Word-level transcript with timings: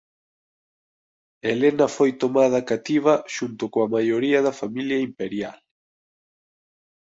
Helena 1.47 1.87
foi 1.95 2.11
tomada 2.23 2.59
cativa 2.71 3.13
xunto 3.35 3.63
coa 3.73 3.91
maioría 3.95 4.39
da 4.45 4.53
familia 4.61 4.99
imperial. 5.09 5.57